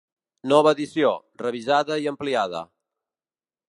[0.53, 1.11] Nova edició,
[1.43, 2.67] revisada i ampliada.